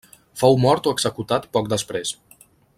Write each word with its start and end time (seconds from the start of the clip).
Fou 0.41 0.55
mort 0.63 0.89
o 0.91 0.95
executat 0.97 1.47
poc 1.59 1.71
després. 1.75 2.17